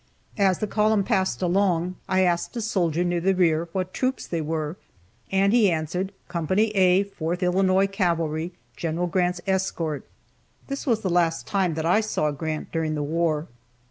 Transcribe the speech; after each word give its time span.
As 0.39 0.57
the 0.57 0.65
column 0.65 1.03
passed 1.03 1.43
along, 1.43 1.95
I 2.09 2.21
asked 2.21 2.57
a 2.57 2.61
soldier 2.61 3.03
near 3.03 3.21
the 3.21 3.35
rear 3.35 3.69
what 3.71 3.93
troops 3.93 4.25
they 4.25 4.41
were, 4.41 4.75
and 5.31 5.53
he 5.53 5.69
answered, 5.69 6.11
"Co. 6.27 6.47
A, 6.57 7.03
Fourth 7.03 7.43
Illinois 7.43 7.85
Cavalry 7.85 8.51
Gen. 8.75 9.05
Grant's 9.09 9.41
escort." 9.45 10.03
This 10.69 10.87
was 10.87 11.01
the 11.01 11.11
last 11.11 11.45
time 11.45 11.75
that 11.75 11.85
I 11.85 12.01
saw 12.01 12.31
Grant 12.31 12.71
during 12.71 12.95
the 12.95 13.03
war. 13.03 13.45